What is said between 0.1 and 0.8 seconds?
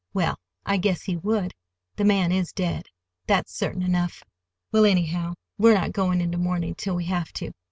Well, I